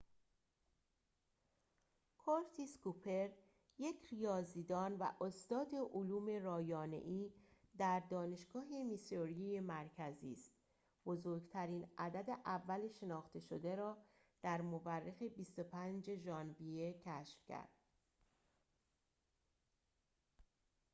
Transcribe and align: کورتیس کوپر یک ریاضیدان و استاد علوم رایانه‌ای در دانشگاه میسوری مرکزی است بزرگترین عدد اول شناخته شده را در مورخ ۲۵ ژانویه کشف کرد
کورتیس 2.17 2.77
کوپر 2.83 3.29
یک 3.79 4.07
ریاضیدان 4.11 4.97
و 4.99 5.03
استاد 5.21 5.67
علوم 5.93 6.43
رایانه‌ای 6.43 7.33
در 7.77 7.99
دانشگاه 8.09 8.83
میسوری 8.83 9.59
مرکزی 9.59 10.33
است 10.33 10.51
بزرگترین 11.05 11.87
عدد 11.97 12.29
اول 12.45 12.87
شناخته 12.87 13.39
شده 13.39 13.75
را 13.75 13.97
در 14.41 14.61
مورخ 14.61 15.21
۲۵ 15.21 16.15
ژانویه 16.15 16.93
کشف 17.05 17.45
کرد 17.45 17.69